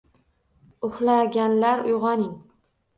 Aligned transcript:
“Uxlaganlar, 0.89 1.87
uygʻoning…”– 1.95 2.37